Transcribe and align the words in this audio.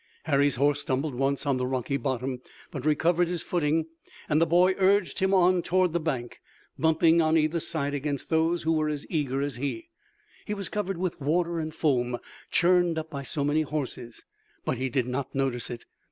Harry's 0.23 0.55
horse 0.55 0.81
stumbled 0.81 1.13
once 1.13 1.45
on 1.45 1.57
the 1.57 1.67
rocky 1.67 1.95
bottom, 1.95 2.41
but 2.71 2.83
recovered 2.87 3.27
his 3.27 3.43
footing, 3.43 3.85
and 4.27 4.41
the 4.41 4.47
boy 4.47 4.73
urged 4.79 5.19
him 5.19 5.31
on 5.31 5.61
toward 5.61 5.93
the 5.93 5.99
bank, 5.99 6.41
bumping 6.79 7.21
on 7.21 7.37
either 7.37 7.59
side 7.59 7.93
against 7.93 8.27
those 8.31 8.63
who 8.63 8.73
were 8.73 8.89
as 8.89 9.05
eager 9.11 9.43
as 9.43 9.57
he. 9.57 9.89
He 10.47 10.55
was 10.55 10.69
covered 10.69 10.97
with 10.97 11.21
water 11.21 11.59
and 11.59 11.71
foam, 11.71 12.17
churned 12.49 12.97
up 12.97 13.11
by 13.11 13.21
so 13.21 13.43
many 13.43 13.61
horses, 13.61 14.23
but 14.65 14.79
he 14.79 14.89
did 14.89 15.05
not 15.05 15.35
notice 15.35 15.69
it. 15.69 15.85